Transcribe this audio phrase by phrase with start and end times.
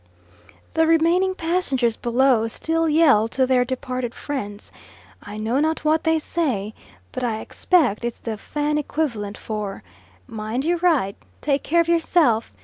[0.73, 4.71] The remaining passengers below still yell to their departed friends;
[5.21, 6.73] I know not what they say,
[7.11, 9.83] but I expect it's the Fan equivalent for
[10.25, 11.17] "Mind you write.
[11.39, 12.51] Take care of yourself.